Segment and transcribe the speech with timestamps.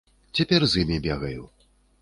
[0.39, 1.43] Цяпер з імі бегаю.